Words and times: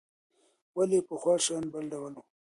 ولې 0.77 0.99
پخوا 1.07 1.35
شیان 1.45 1.65
بل 1.73 1.85
ډول 1.93 2.13
وو؟ 2.15 2.21